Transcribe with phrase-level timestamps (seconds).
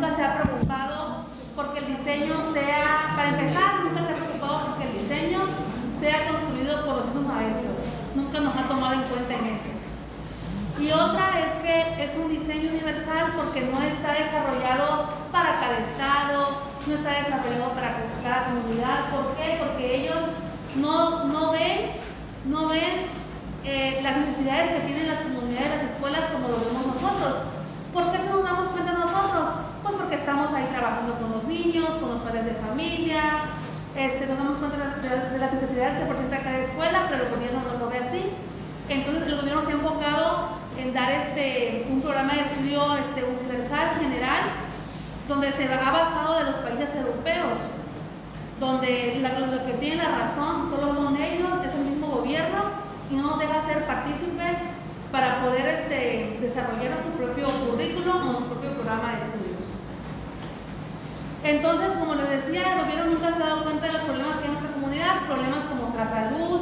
[0.00, 4.84] nunca se ha preocupado porque el diseño sea, para empezar, nunca se ha preocupado porque
[4.88, 5.40] el diseño
[6.00, 7.76] sea construido por los mismos maestros.
[8.14, 9.76] Nunca nos ha tomado en cuenta en eso.
[10.80, 16.48] Y otra es que es un diseño universal porque no está desarrollado para cada estado,
[16.86, 19.10] no está desarrollado para cada comunidad.
[19.12, 19.60] ¿Por qué?
[19.60, 20.32] Porque ellos
[20.76, 21.92] no, no ven,
[22.46, 23.04] no ven
[23.64, 27.52] eh, las necesidades que tienen las comunidades, las escuelas como lo vemos nosotros.
[27.92, 29.69] ¿Por qué se nos damos cuenta nosotros?
[29.90, 33.42] Pues porque estamos ahí trabajando con los niños, con los padres de familia,
[33.96, 37.86] este, nos damos cuenta de, las necesidades que presenta cada escuela, pero el gobierno no
[37.86, 38.22] lo ve así.
[38.88, 40.48] Entonces el gobierno se ha enfocado
[40.78, 44.42] en dar este, un programa de estudio este, universal, general,
[45.26, 47.58] donde se ha basado de los países europeos,
[48.60, 52.78] donde la, lo que tiene la razón solo son ellos, es el mismo gobierno,
[53.10, 54.54] y no nos deja ser partícipe
[55.10, 59.39] para poder este, desarrollar nuestro propio currículo o nuestro propio programa de estudios.
[61.42, 64.42] Entonces, como les decía, el gobierno nunca se ha dado cuenta de los problemas que
[64.42, 66.60] hay en nuestra comunidad, problemas como nuestra salud,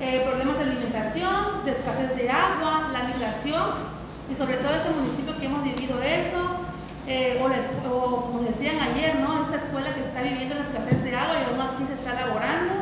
[0.00, 3.96] eh, problemas de alimentación, de escasez de agua, la migración,
[4.30, 6.66] y sobre todo este municipio que hemos vivido eso,
[7.06, 7.40] eh,
[7.88, 9.44] o, como decían ayer, ¿no?
[9.44, 12.74] Esta escuela que está viviendo la escasez de agua y aún así se está elaborando,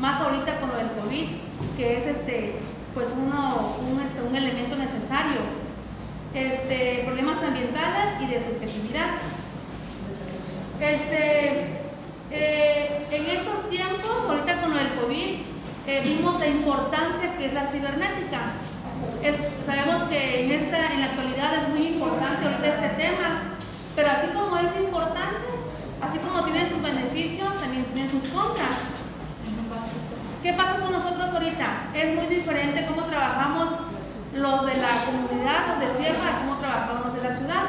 [0.00, 1.28] más ahorita con lo del COVID,
[1.76, 2.58] que es este,
[2.92, 5.68] pues uno, un, este, un elemento necesario.
[6.34, 9.16] Este, problemas ambientales y de subjetividad.
[10.80, 11.80] Este,
[12.30, 15.40] eh, en estos tiempos, ahorita con del COVID,
[15.86, 18.54] eh, vimos la importancia que es la cibernética.
[19.66, 23.58] sabemos que en, esta, en la actualidad es muy importante ahorita este tema,
[23.96, 25.50] pero así como es importante,
[26.00, 28.76] así como tiene sus beneficios, también tiene sus contras.
[30.42, 31.66] ¿Qué pasa con nosotros ahorita?
[31.94, 33.68] Es muy diferente cómo trabajamos
[34.32, 37.64] los de la comunidad, los de sierra, cómo trabajamos los de la ciudad.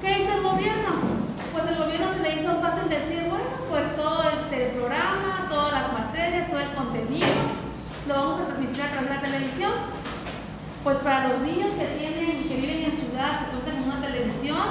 [0.00, 1.07] ¿Qué hizo el gobierno?
[1.58, 5.92] Pues el gobierno se le hizo fácil decir, bueno, pues todo este programa, todas las
[5.92, 7.34] materias, todo el contenido,
[8.06, 9.72] lo vamos a transmitir a través de la televisión.
[10.84, 14.66] Pues para los niños que tienen, que viven en ciudad, que cuentan con una televisión,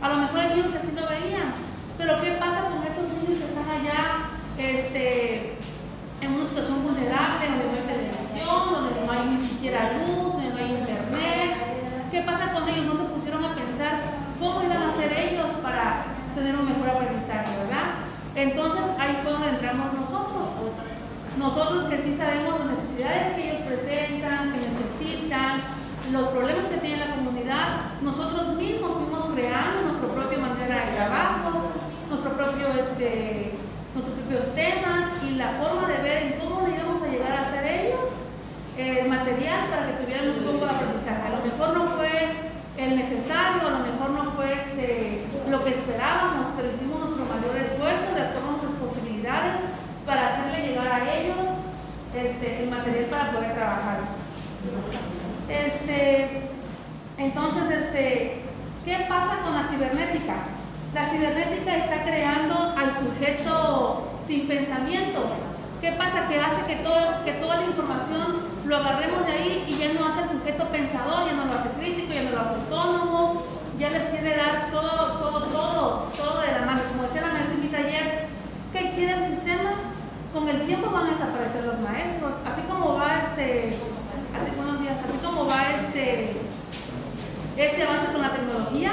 [0.00, 1.50] a lo mejor hay niños que sí lo veían.
[1.98, 5.58] Pero ¿qué pasa con esos niños que están allá este,
[6.22, 10.48] en una situación vulnerable, donde no hay televisión, donde no hay ni siquiera luz, donde
[10.48, 11.50] no hay internet?
[12.14, 12.86] ¿Qué pasa con ellos?
[12.86, 13.98] No se pusieron a pensar
[14.38, 18.00] cómo iban a hacer ellos para tener un mejor aprendizaje, ¿verdad?
[18.34, 20.48] Entonces ahí fue donde entramos nosotros.
[21.38, 25.60] Nosotros que sí sabemos las necesidades que ellos presentan, que necesitan,
[26.12, 27.66] los problemas que tiene la comunidad,
[28.02, 31.70] nosotros mismos fuimos creando nuestra propia manera de trabajo,
[32.08, 33.54] nuestro propio, este,
[33.94, 37.50] nuestros propios temas y la forma de ver en cómo le íbamos a llegar a
[37.50, 38.10] ser ellos
[38.76, 41.22] el material para que tuvieran un poco de aprendizaje.
[41.26, 45.20] A lo mejor no fue el necesario, a lo mejor no fue este,
[45.50, 49.60] lo que esperábamos, pero hicimos nuestro mayor esfuerzo de acuerdo a nuestras posibilidades
[50.06, 51.44] para hacerle llegar a ellos
[52.16, 53.98] este, el material para poder trabajar.
[55.48, 56.42] Este,
[57.18, 58.42] entonces, este,
[58.84, 60.34] ¿qué pasa con la cibernética?
[60.94, 65.30] La cibernética está creando al sujeto sin pensamiento.
[65.80, 66.28] ¿Qué pasa?
[66.28, 70.06] Que hace que, todo, que toda la información lo agarremos de ahí y ya no
[70.06, 73.42] hace el sujeto pensador, ya no lo hace crítico, ya no lo hace autónomo,
[73.78, 76.80] ya les quiere dar todo, todo, todo, todo de la mano.
[76.92, 78.26] Como decía la maestra ayer,
[78.72, 79.69] ¿qué quiere el sistema?
[80.32, 83.74] Con el tiempo van a desaparecer los maestros, así como va este,
[84.30, 84.50] así
[84.82, 86.36] días, así como va este,
[87.56, 88.92] este avance con la tecnología,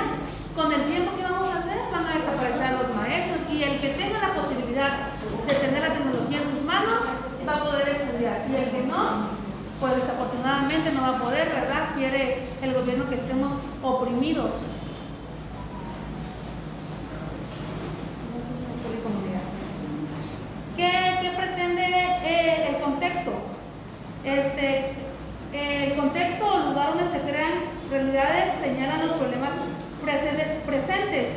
[0.56, 3.90] con el tiempo que vamos a hacer van a desaparecer los maestros y el que
[3.90, 5.14] tenga la posibilidad
[5.48, 7.04] de tener la tecnología en sus manos
[7.48, 9.38] va a poder estudiar y el que no
[9.80, 11.94] pues desafortunadamente no va a poder, ¿verdad?
[11.96, 13.52] Quiere el gobierno que estemos
[13.84, 14.52] oprimidos.
[20.76, 21.84] ¿Qué, pretende
[22.24, 23.32] eh, el contexto?
[24.24, 24.94] Este,
[25.54, 27.54] el contexto o lugar donde se crean
[27.90, 29.52] realidades señalan los problemas
[30.66, 31.28] presentes.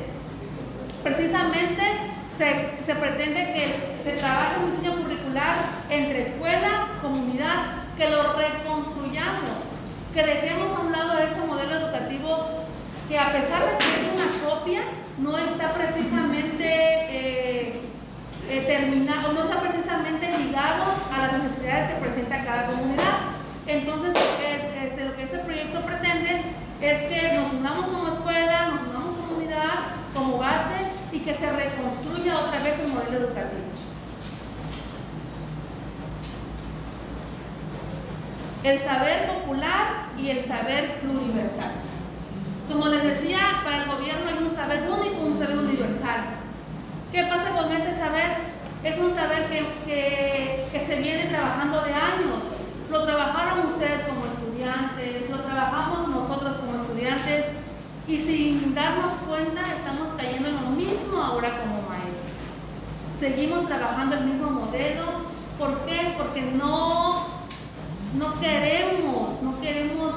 [1.03, 1.83] Precisamente
[2.91, 5.55] se, pretende que se trabaje un diseño curricular
[5.91, 9.63] entre escuela, comunidad que lo reconstruyamos,
[10.13, 12.67] que dejemos a un lado ese modelo educativo
[13.09, 14.81] que a pesar de que es una copia,
[15.19, 17.81] no está precisamente eh,
[18.49, 23.39] eh, terminado, no está precisamente ligado a las necesidades que presenta cada comunidad.
[23.69, 26.43] Entonces, eh, este, lo que este proyecto pretende
[26.81, 31.51] es que nos unamos como escuela, nos unamos como comunidad, como base y que se
[31.51, 33.71] reconstruya otra vez el modelo educativo.
[38.63, 41.73] el saber popular y el saber pluriversal.
[42.69, 45.57] Como les decía, para el gobierno hay un saber único, un saber
[47.11, 48.37] ¿Qué pasa con ese saber?
[48.85, 52.39] Es un saber que, que, que se viene trabajando de años.
[52.89, 57.47] Lo trabajaron ustedes como estudiantes, lo trabajamos nosotros como estudiantes
[58.07, 61.80] y sin darnos cuenta estamos cayendo en lo mismo ahora como.
[63.21, 65.05] Seguimos trabajando el mismo modelo.
[65.59, 66.15] ¿Por qué?
[66.17, 67.27] Porque no,
[68.17, 70.15] no queremos, no queremos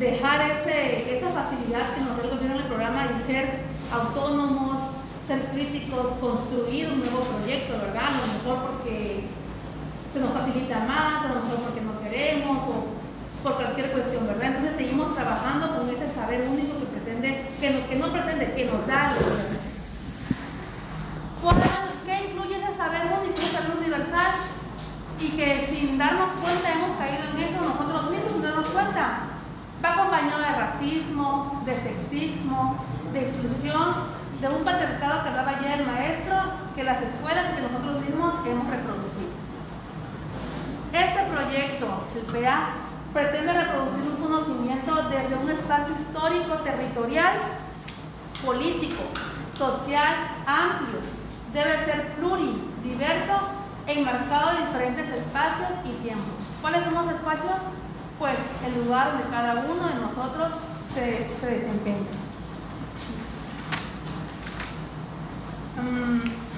[0.00, 3.60] dejar ese, esa facilidad que nos da el gobierno en el programa y ser
[3.92, 4.90] autónomos,
[5.28, 8.08] ser críticos, construir un nuevo proyecto, ¿verdad?
[8.08, 9.28] A lo mejor porque
[10.12, 12.86] se nos facilita más, a lo mejor porque no queremos o
[13.44, 14.48] por cualquier cuestión, ¿verdad?
[14.48, 18.64] Entonces seguimos trabajando con ese saber único que pretende, que no, que no pretende, que
[18.64, 19.14] nos da
[22.04, 24.32] ¿Qué incluye ese saber único, ese saber universal?
[25.20, 29.20] Y que sin darnos cuenta hemos caído en eso nosotros mismos sin darnos cuenta.
[29.84, 35.86] Va acompañado de racismo, de sexismo, de inclusión, de un patriarcado que hablaba ayer el
[35.86, 36.34] maestro,
[36.74, 39.30] que las escuelas que nosotros mismos hemos reproducido.
[40.92, 41.86] Este proyecto,
[42.16, 42.70] el PA,
[43.12, 47.34] pretende reproducir un conocimiento desde un espacio histórico, territorial,
[48.44, 49.02] político,
[49.56, 50.14] social,
[50.46, 51.17] amplio.
[51.52, 53.38] Debe ser pluridiverso
[53.86, 56.34] e enmarcado en diferentes espacios y tiempos.
[56.60, 57.56] ¿Cuáles son los espacios?
[58.18, 58.36] Pues
[58.66, 60.52] el lugar donde cada uno de nosotros
[60.94, 61.96] se, se desempeña.
[65.76, 66.48] Mm.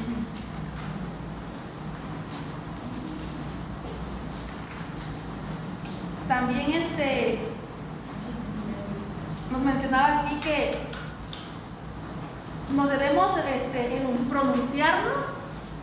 [6.26, 7.40] También este
[9.50, 10.89] nos mencionaba aquí que
[12.74, 15.26] nos debemos este, pronunciarnos,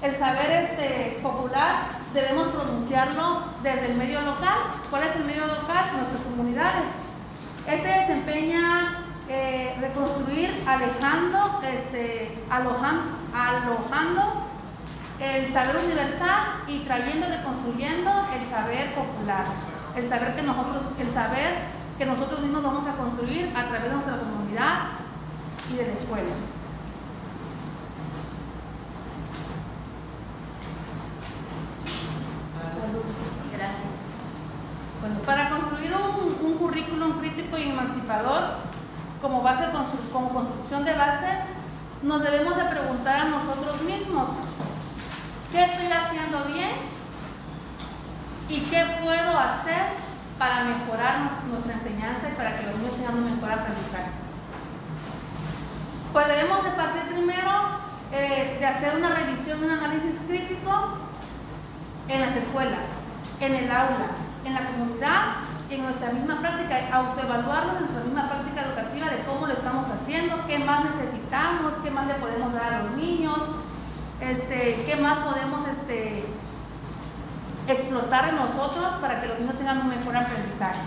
[0.01, 4.57] el saber este, popular, debemos pronunciarlo desde el medio local.
[4.89, 5.85] ¿Cuál es el medio local?
[5.93, 6.85] Nuestras comunidades.
[7.67, 13.03] Este desempeña eh, reconstruir, alejando, este, alojando,
[13.33, 14.47] alojando
[15.19, 19.45] el saber universal y trayendo, reconstruyendo el saber popular,
[19.95, 21.55] el saber que nosotros, el saber
[21.97, 24.77] que nosotros mismos vamos a construir a través de nuestra comunidad
[25.71, 26.29] y de la escuela.
[33.51, 33.97] Gracias.
[35.25, 38.57] Para construir un, un currículum crítico y emancipador,
[39.21, 39.65] como base,
[40.11, 41.27] como construcción de base,
[42.03, 44.29] nos debemos de preguntar a nosotros mismos,
[45.51, 46.71] ¿qué estoy haciendo bien?
[48.49, 49.83] ¿Y qué puedo hacer
[50.37, 54.11] para mejorar nuestra enseñanza y para que los niños tengan un mejor aprendizaje?
[56.13, 57.51] Pues debemos de partir primero
[58.13, 60.71] eh, de hacer una revisión, un análisis crítico
[62.07, 62.85] en las escuelas,
[63.41, 64.07] en el aula,
[64.47, 65.21] en la comunidad
[65.69, 70.47] en nuestra misma práctica, autoevaluarnos en nuestra misma práctica educativa de cómo lo estamos haciendo,
[70.47, 73.37] qué más necesitamos, qué más le podemos dar a los niños,
[74.21, 76.25] este, qué más podemos este,
[77.67, 80.79] explotar en nosotros para que los niños tengan un mejor aprendizaje.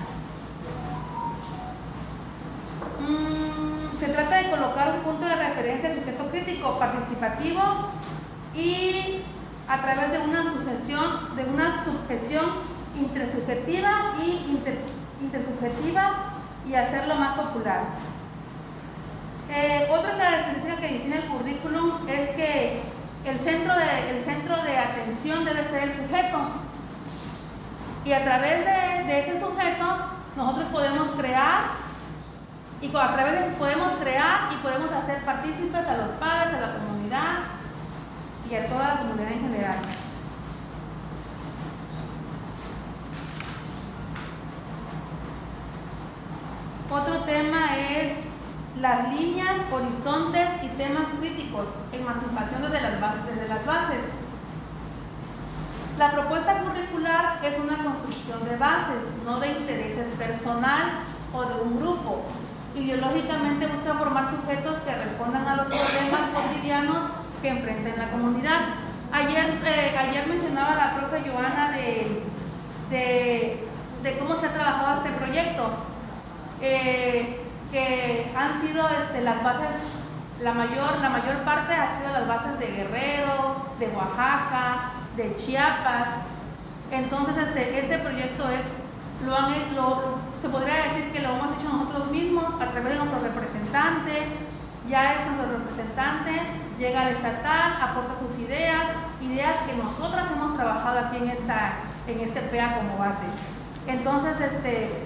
[3.01, 7.61] Mm, se trata de colocar un punto de referencia sujeto crítico participativo
[8.55, 9.21] y
[9.69, 14.59] a través de una sujeción, de una sujeción intersubjetiva y
[15.23, 16.11] intersubjetiva
[16.69, 17.81] y hacerlo más popular.
[19.51, 22.83] Eh, otra característica que define el currículum es que
[23.25, 26.39] el centro, de, el centro de atención debe ser el sujeto.
[28.05, 29.87] Y a través de, de ese sujeto
[30.37, 31.91] nosotros podemos crear
[32.81, 36.61] y a través de eso podemos crear y podemos hacer partícipes a los padres, a
[36.61, 37.39] la comunidad
[38.51, 39.77] y a toda la comunidad en general.
[46.91, 48.15] Otro tema es
[48.81, 54.05] las líneas, horizontes y temas críticos, emancipación desde las, bases, desde las bases.
[55.97, 60.95] La propuesta curricular es una construcción de bases, no de intereses personal
[61.33, 62.23] o de un grupo.
[62.75, 67.05] Ideológicamente busca formar sujetos que respondan a los problemas cotidianos
[67.41, 68.61] que enfrenta la comunidad.
[69.13, 72.25] Ayer, eh, ayer mencionaba la profe Joana de,
[72.91, 73.69] de,
[74.03, 75.90] de cómo se ha trabajado este proyecto.
[76.61, 77.41] Eh,
[77.73, 79.75] que han sido este, las bases,
[80.41, 86.09] la mayor, la mayor parte ha sido las bases de Guerrero, de Oaxaca, de Chiapas.
[86.91, 88.65] Entonces este, este proyecto es,
[89.25, 89.55] lo han,
[90.41, 94.27] se podría decir que lo hemos hecho nosotros mismos a través de nuestro representante,
[94.89, 96.33] ya es nuestro representante,
[96.79, 98.87] llega al estatal, aporta sus ideas,
[99.21, 101.75] ideas que nosotras hemos trabajado aquí en, esta,
[102.09, 103.27] en este PEA como base.
[103.87, 105.05] Entonces, este,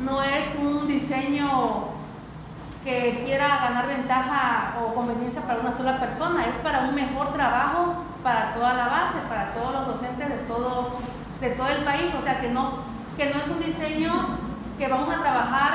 [0.00, 1.98] no es un diseño
[2.84, 8.04] que quiera ganar ventaja o conveniencia para una sola persona, es para un mejor trabajo
[8.22, 10.92] para toda la base, para todos los docentes de todo,
[11.40, 12.78] de todo el país, o sea que no,
[13.16, 14.12] que no es un diseño
[14.78, 15.72] que vamos a trabajar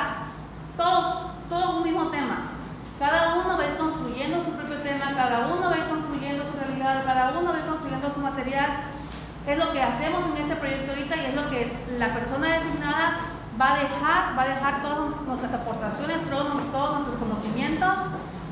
[0.76, 2.50] todos, todos un mismo tema.
[2.98, 6.44] Cada uno va a ir construyendo su propio tema, cada uno va a ir construyendo
[6.50, 8.70] su realidad, cada uno va a ir construyendo su material.
[9.46, 13.18] Es lo que hacemos en este proyecto ahorita y es lo que la persona designada
[13.60, 17.94] va a dejar, va a dejar todas nuestras aportaciones, todos, nuestros conocimientos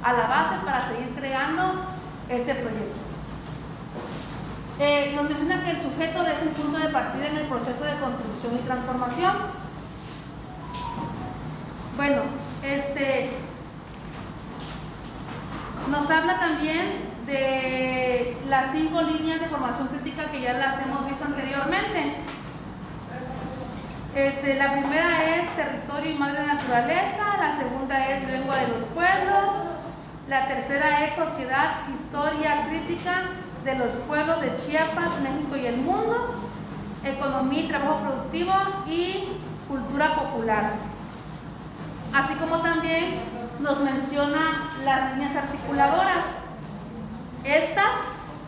[0.02, 1.84] a la base para seguir creando
[2.28, 3.00] este proyecto.
[4.78, 7.94] Eh, nos menciona que el sujeto es un punto de partida en el proceso de
[8.00, 9.36] construcción y transformación.
[11.96, 12.22] Bueno,
[12.64, 13.30] este,
[15.90, 21.24] nos habla también de las cinco líneas de formación crítica que ya las hemos visto
[21.24, 22.16] anteriormente.
[24.14, 29.54] Este, la primera es territorio y madre naturaleza, la segunda es lengua de los pueblos,
[30.28, 33.22] la tercera es sociedad, historia crítica
[33.64, 36.34] de los pueblos de Chiapas, México y el mundo,
[37.02, 38.52] economía y trabajo productivo
[38.86, 39.28] y
[39.66, 40.72] cultura popular.
[42.12, 43.14] Así como también
[43.60, 46.26] nos menciona las líneas articuladoras.
[47.44, 47.92] Estas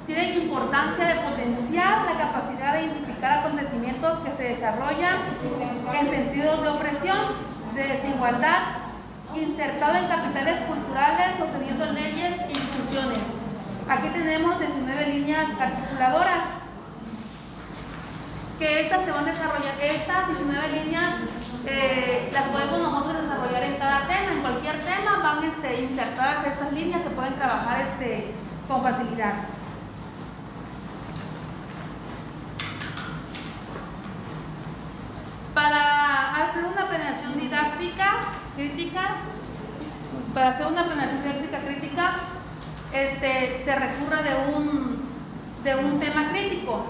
[0.07, 5.17] tienen importancia de potenciar la capacidad de identificar acontecimientos que se desarrollan
[5.95, 7.19] en sentidos de opresión,
[7.75, 8.59] de desigualdad,
[9.35, 13.19] insertado en capitales culturales, sosteniendo leyes e instituciones.
[13.89, 16.45] Aquí tenemos 19 líneas articuladoras,
[18.59, 21.15] que estas se van a desarrollar, estas 19 líneas
[21.67, 26.73] eh, las podemos nosotros desarrollar en cada tema, en cualquier tema van este, insertadas estas
[26.73, 28.35] líneas, se pueden trabajar este,
[28.69, 29.33] con facilidad.
[35.55, 38.21] Para hacer una planeación didáctica,
[38.57, 39.17] crítica,
[40.33, 42.15] para hacer una planeación didáctica crítica,
[42.93, 45.09] este, se recurre de un,
[45.65, 46.85] de un tema crítico.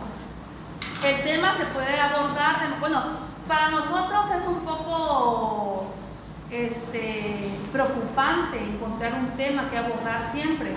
[1.05, 3.03] El tema se puede abordar, bueno,
[3.47, 5.95] para nosotros es un poco
[6.51, 10.71] este, preocupante encontrar un tema que abordar siempre.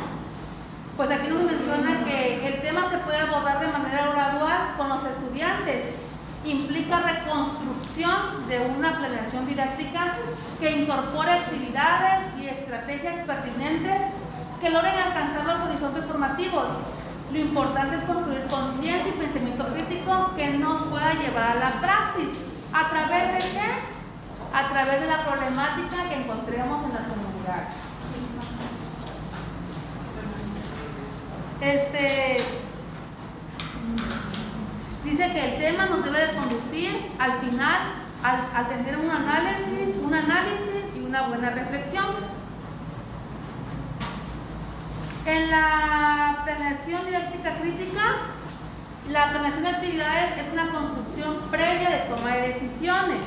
[0.96, 5.06] Pues aquí nos menciona que el tema se puede abordar de manera gradual con los
[5.06, 6.06] estudiantes
[6.46, 10.17] implica reconstrucción de una planeación didáctica
[10.60, 14.01] que incorpore actividades y estrategias pertinentes
[14.62, 16.67] que logren alcanzar los horizontes formativos.
[17.32, 22.29] Lo importante es construir conciencia y pensamiento crítico que nos pueda llevar a la praxis.
[22.74, 24.58] ¿A través de qué?
[24.58, 27.74] A través de la problemática que encontremos en las comunidades.
[31.60, 32.38] Este,
[35.09, 40.13] Dice que el tema nos debe de conducir al final a, tener un análisis, un
[40.13, 42.07] análisis y una buena reflexión.
[45.25, 48.03] En la planeación didáctica crítica,
[49.09, 53.25] la planeación de actividades es una construcción previa de toma de decisiones.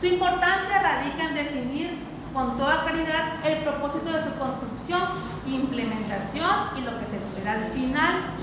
[0.00, 1.98] Su importancia radica en definir
[2.32, 5.02] con toda claridad el propósito de su construcción,
[5.48, 8.41] implementación y lo que se espera al final.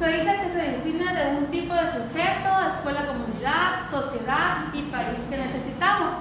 [0.00, 5.20] Se dice que se define de un tipo de sujeto, escuela, comunidad, sociedad y país
[5.28, 6.16] que necesitamos.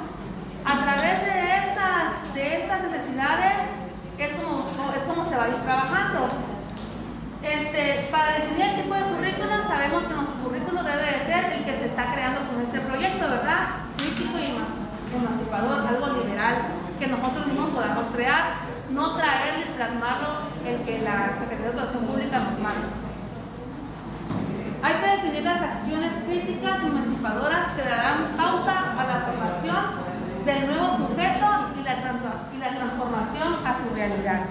[0.65, 3.71] A través de esas, de esas necesidades
[4.17, 6.27] es como, es como se va a ir trabajando.
[7.41, 11.63] Este, para definir el tipo de currículum, sabemos que nuestro currículum debe de ser el
[11.63, 13.88] que se está creando con este proyecto, ¿verdad?
[13.95, 14.59] Crítico y
[15.15, 16.55] emancipador, algo liberal,
[17.00, 18.59] que nosotros mismos podamos crear,
[18.91, 23.08] no traer y plasmarlo el que la Secretaría de Educación Pública nos manda.
[25.21, 31.47] Definir las acciones críticas emancipadoras que darán pauta a la formación del nuevo sujeto
[31.77, 34.45] y la, transformación a su realidad.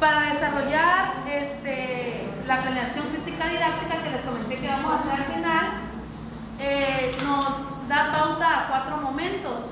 [0.00, 5.34] Para desarrollar este, la planeación crítica didáctica que les comenté que vamos a hacer al
[5.34, 5.66] final,
[6.60, 9.64] eh, nos da pauta a cuatro momentos.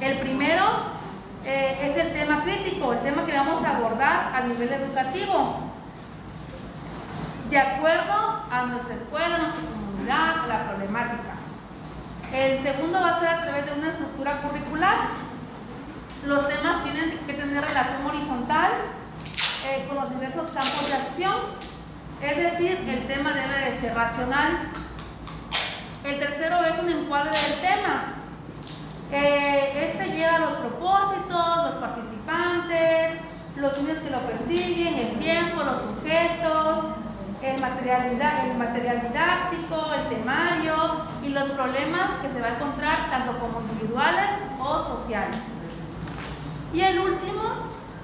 [0.00, 0.64] El primero
[1.44, 5.73] eh, es el tema crítico, el tema que vamos a abordar a nivel educativo
[7.54, 11.34] de acuerdo a nuestra escuela, a nuestra comunidad, la problemática.
[12.32, 14.96] El segundo va a ser a través de una estructura curricular.
[16.26, 18.72] Los temas tienen que tener relación horizontal
[19.68, 21.36] eh, con los diversos campos de acción.
[22.20, 24.70] Es decir, el tema debe de ser racional.
[26.02, 28.14] El tercero es un encuadre del tema.
[29.12, 33.20] Eh, este lleva los propósitos, los participantes,
[33.54, 37.03] los fines que lo persiguen, el tiempo, los sujetos,
[37.44, 38.06] el material,
[38.50, 40.74] el material didáctico, el temario
[41.22, 45.36] y los problemas que se va a encontrar tanto como individuales o sociales.
[46.72, 47.42] Y el último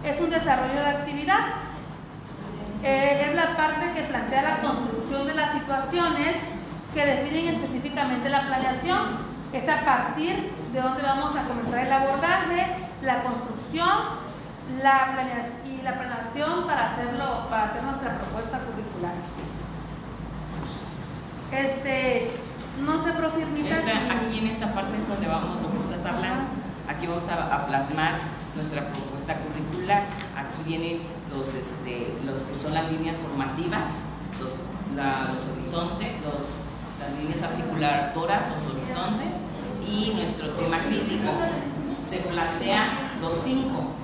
[0.04, 1.46] es un desarrollo de actividad.
[2.82, 6.36] Eh, es la parte que plantea la construcción de las situaciones
[6.94, 9.30] que definen específicamente la planeación.
[9.52, 14.20] Es a partir de donde vamos a comenzar el abordaje, la construcción
[14.78, 15.12] la
[15.94, 19.14] planeación para hacerlo, para hacer nuestra propuesta curricular.
[21.52, 22.30] Este,
[22.84, 25.58] no sé, profe Aquí en esta parte es donde vamos.
[26.88, 28.18] Aquí vamos a, plasmar
[28.56, 30.04] nuestra propuesta curricular.
[30.36, 33.88] Aquí vienen los, este, los que son las líneas formativas,
[34.40, 34.50] los,
[34.94, 36.44] los horizontes, los,
[36.98, 39.38] las líneas articuladoras, los horizontes
[39.86, 41.30] y nuestro tema crítico.
[42.08, 42.84] Se plantea
[43.20, 43.94] los cinco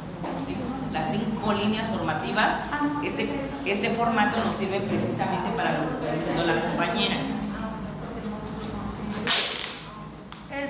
[0.93, 2.57] las cinco líneas formativas,
[3.05, 3.29] este,
[3.67, 7.36] este formato nos sirve precisamente para lo que está diciendo la compañera.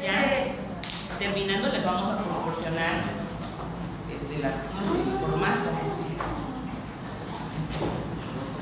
[0.02, 3.02] Ya, terminando les vamos a proporcionar
[4.10, 5.70] este, el formato.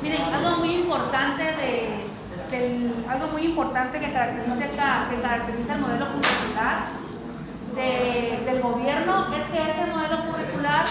[0.02, 2.04] Miren, algo muy importante de,
[3.08, 6.86] algo muy importante que caracteriza, que caracteriza el modelo curricular
[7.74, 10.84] del gobierno es que ese modelo curricular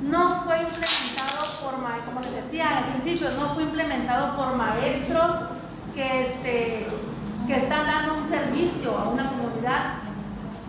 [0.00, 5.34] no fue implementado por, como les decía al principio, no fue implementado por maestros
[5.94, 6.86] que, este,
[7.46, 10.02] que están dando un servicio a una comunidad,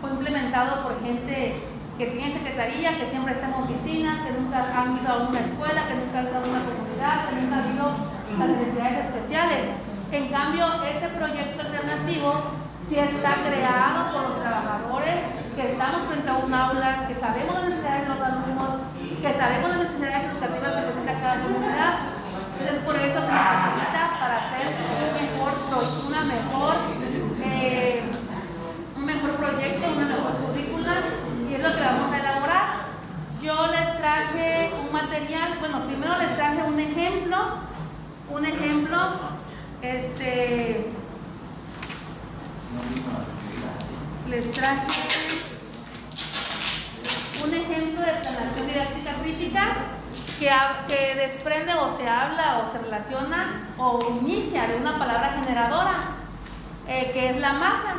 [0.00, 1.54] fue implementado por gente
[1.98, 5.86] que tiene secretaría, que siempre está en oficinas, que nunca han ido a una escuela,
[5.86, 7.86] que nunca han ido a una comunidad, que nunca han ido
[8.34, 9.62] a necesidades especiales.
[10.10, 15.20] En cambio, ese proyecto alternativo sí está creado por los trabajadores,
[15.56, 18.70] que estamos frente a un aula, que sabemos las necesidades de los alumnos,
[19.22, 21.92] que sabemos las necesidades educativas que presenta cada comunidad.
[22.58, 25.52] Entonces, por eso que nos facilita para hacer un mejor,
[26.08, 26.74] una mejor,
[27.44, 28.02] eh,
[28.96, 30.92] un mejor proyecto, una mejor currícula,
[31.48, 32.64] y es lo que vamos a elaborar.
[33.42, 37.36] Yo les traje un material, bueno, primero les traje un ejemplo,
[38.30, 38.98] un ejemplo,
[39.84, 40.86] este,
[44.30, 44.86] les traje
[47.44, 49.76] un ejemplo de planación didáctica crítica
[50.38, 50.50] que,
[50.88, 55.94] que desprende o se habla o se relaciona o inicia de una palabra generadora,
[56.88, 57.96] eh, que es la masa.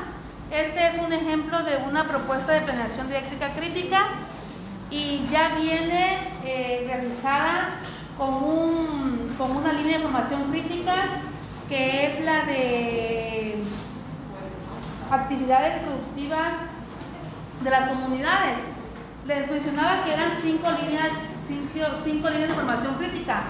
[0.51, 4.07] Este es un ejemplo de una propuesta de planeación didáctica crítica
[4.89, 7.69] y ya viene eh, realizada
[8.17, 10.74] con, un, con una línea de formación crítica
[11.69, 13.55] que es la de
[15.11, 16.53] actividades productivas
[17.61, 18.57] de las comunidades.
[19.25, 21.09] Les mencionaba que eran cinco líneas,
[21.47, 23.43] cinco, líneas de formación crítica.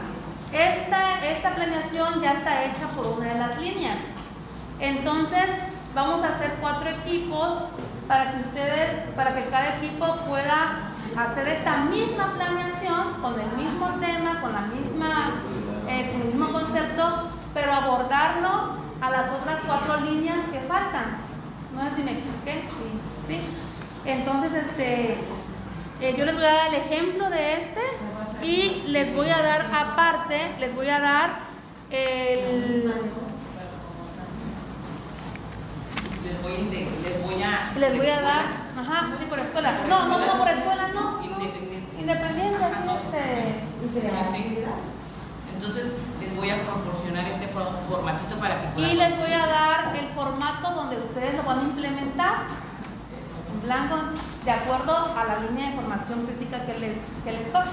[0.54, 3.98] Esta, esta planeación ya está hecha por una de las líneas.
[4.80, 5.46] Entonces,
[5.94, 7.64] vamos a hacer cuatro equipos
[8.08, 13.88] para que ustedes, para que cada equipo pueda hacer esta misma planeación con el mismo
[14.00, 15.34] tema, con la misma,
[15.90, 17.25] eh, con el mismo concepto,
[17.56, 21.18] pero abordarlo a las otras cuatro líneas que faltan.
[21.74, 22.68] No sé si me expliqué.
[23.26, 23.40] Sí.
[24.06, 25.18] Entonces, este,
[26.02, 27.82] eh, yo les voy a dar el ejemplo de este
[28.44, 31.30] y les voy a dar aparte, les voy a dar
[31.92, 32.94] el...
[36.24, 36.58] Les voy,
[37.04, 37.74] les voy a...
[37.80, 38.44] Les voy a dar...
[38.78, 39.80] Ajá, sí, por escuela.
[39.88, 41.24] No, no, no, por escuela, no.
[41.24, 42.02] Independiente.
[42.02, 43.66] Independiente, sí, este...
[45.56, 45.94] Entonces
[46.36, 48.92] les voy a proporcionar este formatito para que puedan...
[48.92, 52.36] Y les voy a dar el formato donde ustedes lo van a implementar
[53.54, 53.96] en blanco
[54.44, 57.64] de acuerdo a la línea de formación crítica que les, que les doy.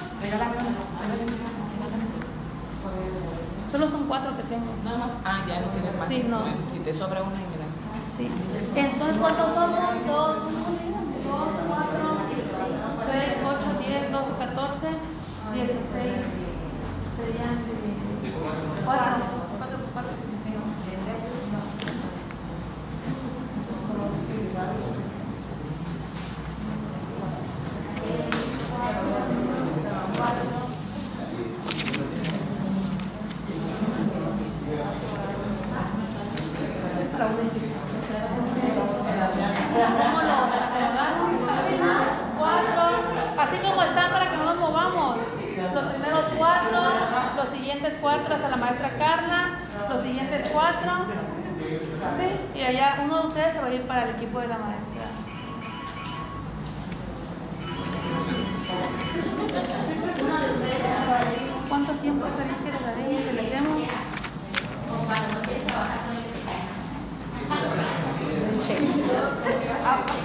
[3.72, 4.66] Solo son cuatro que tengo.
[4.84, 5.10] Nada más.
[5.24, 6.08] Ah, ya no tienes más.
[6.08, 6.44] Sí, no.
[6.72, 7.66] Si te sobra una, mira.
[8.16, 8.30] Sí.
[8.76, 10.06] Entonces, ¿cuántos somos?
[10.06, 10.36] Dos,
[11.26, 12.18] dos, cuatro,
[13.10, 14.88] seis, ocho, diez, doce, catorce,
[15.52, 16.41] dieciséis
[17.24, 17.56] serían
[18.84, 19.24] cuatro,
[19.58, 20.10] cuatro, cuatro.
[20.10, 21.31] Así
[69.44, 70.12] Obrigada.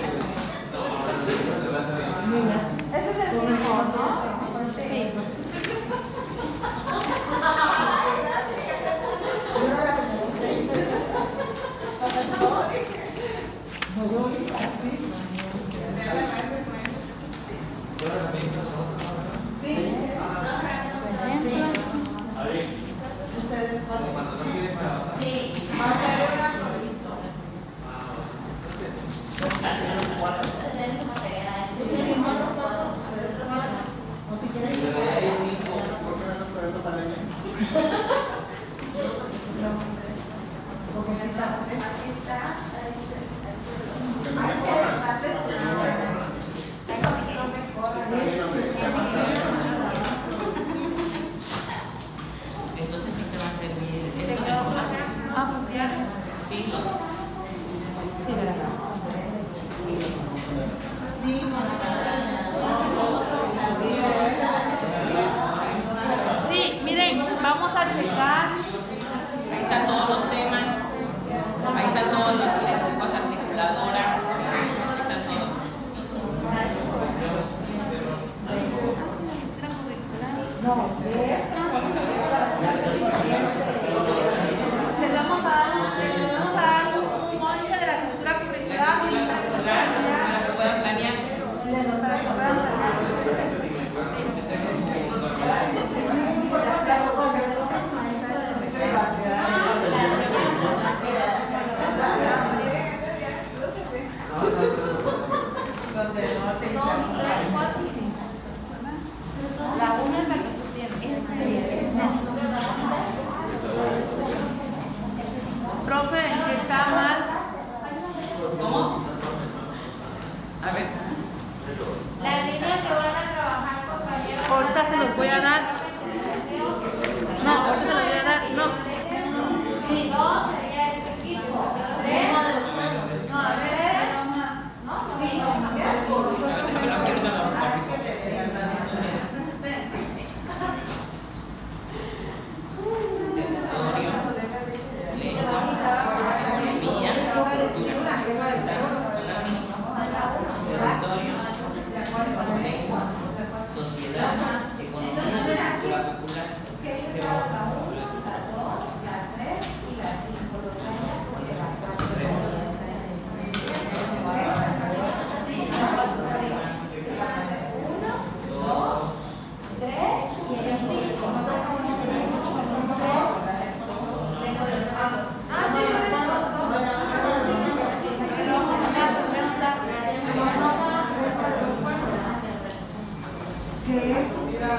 [184.01, 184.77] que es la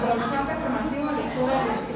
[1.13, 1.88] de todas